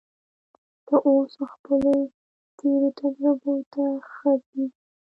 [0.87, 1.95] زه اوس خپلو
[2.59, 4.69] تېرو تجربو ته ښه ځیر یم